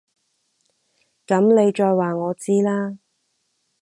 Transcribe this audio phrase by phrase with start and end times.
[1.27, 2.97] 噉你再話我知啦